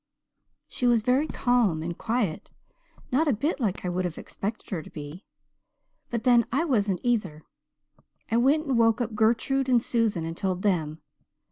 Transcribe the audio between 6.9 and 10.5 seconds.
either. I went and woke up Gertrude and Susan and